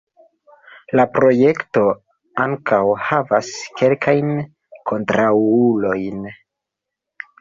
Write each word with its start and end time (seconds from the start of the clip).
La 0.99 1.03
projekto 1.17 1.83
ankaŭ 2.45 2.81
havas 3.09 3.51
kelkajn 3.83 4.33
kontraŭulojn. 4.93 6.29